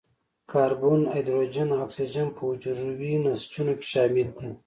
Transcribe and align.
کاربن، 0.51 1.01
هایدروجن 1.13 1.67
او 1.73 1.79
اکسیجن 1.85 2.27
په 2.35 2.41
حجروي 2.49 3.13
نسجونو 3.23 3.73
کې 3.79 3.87
شامل 3.93 4.27
دي. 4.37 4.49